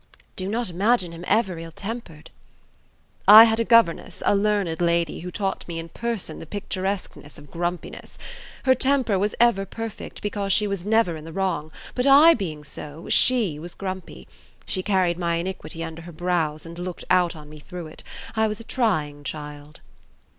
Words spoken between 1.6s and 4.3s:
tempered." "I had a governess,